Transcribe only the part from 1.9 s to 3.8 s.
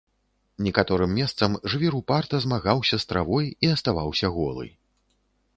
упарта змагаўся з травой і